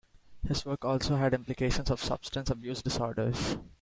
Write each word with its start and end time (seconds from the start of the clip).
His 0.47 0.65
work 0.65 0.83
also 0.83 1.15
has 1.17 1.31
implications 1.31 1.87
for 1.89 1.95
substance 1.97 2.49
abuse 2.49 2.81
disorders. 2.81 3.57